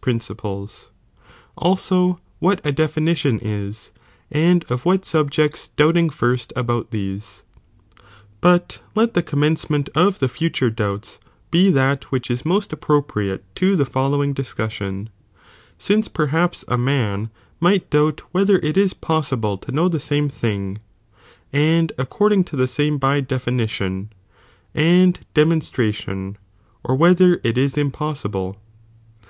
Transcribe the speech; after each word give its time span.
^ 0.00 0.02
principles,^ 0.02 0.88
■f' 1.20 1.30
also 1.58 2.18
what 2.38 2.58
a 2.64 2.72
definition 2.72 3.38
is, 3.40 3.92
and 4.32 4.64
of 4.70 4.84
wLat 4.84 4.94
e, 5.00 5.00
amAi^c^ 5.00 5.04
subjects 5.04 5.68
doubting 5.76 6.08
first 6.08 6.54
about 6.56 6.90
these. 6.90 7.44
But 8.40 8.80
let 8.94 9.12
the 9.12 9.22
"""*' 9.22 9.22
eonimencenieiit 9.22 9.90
of 9.94 10.18
the 10.18 10.26
future 10.28 10.70
(doubts) 10.70 11.18
be 11.50 11.70
(hat 11.72 12.04
which 12.04 12.30
is 12.30 12.46
most 12.46 12.72
appropriate 12.72 13.44
to 13.56 13.76
the 13.76 13.84
following 13.84 14.32
discussion, 14.32 15.10
since 15.76 16.08
„perhaps 16.08 16.64
a 16.66 16.78
man 16.78 17.28
might 17.60 17.90
doubt 17.90 18.22
whether 18.32 18.56
it 18.60 18.78
is 18.78 18.94
poesible 18.94 19.60
k'naw 19.60 19.60
by 19.60 19.66
defi 19.66 19.66
to 19.66 19.72
know 19.72 19.88
tho 19.90 19.98
same 19.98 20.28
thing, 20.30 20.78
and 21.52 21.92
according 21.98 22.42
to 22.44 22.56
the 22.56 22.64
•uWmi 22.64 22.68
csMbie 22.68 22.68
same 22.70 22.96
by 22.96 23.20
definition 23.20 24.08
and 24.74 25.20
demonstration, 25.34 26.38
or 26.82 26.94
whether 26.96 27.36
ordBmonBira 27.36 27.40
it 27.44 27.58
is 27.58 27.76
impossible? 27.76 28.56